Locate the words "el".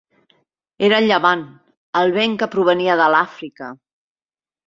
1.01-1.09, 2.01-2.15